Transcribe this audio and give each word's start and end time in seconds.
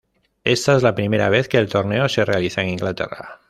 Esta 0.45 0.75
es 0.77 0.81
la 0.81 0.95
primera 0.95 1.29
vez 1.29 1.47
que 1.47 1.59
el 1.59 1.69
torneo 1.69 2.09
se 2.09 2.25
realiza 2.25 2.63
en 2.63 2.69
Inglaterra. 2.69 3.39